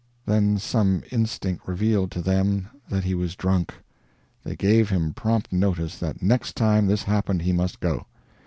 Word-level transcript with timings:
Then 0.25 0.57
some 0.57 1.03
instinct 1.11 1.67
revealed 1.67 2.09
to 2.13 2.23
them 2.23 2.69
that 2.89 3.03
he 3.03 3.13
was 3.13 3.35
drunk. 3.35 3.75
They 4.43 4.55
gave 4.55 4.89
him 4.89 5.13
prompt 5.13 5.53
notice 5.53 5.99
that 5.99 6.23
next 6.23 6.55
time 6.55 6.87
this 6.87 7.03
happened 7.03 7.43
he 7.43 7.53
must 7.53 7.79
go. 7.79 8.07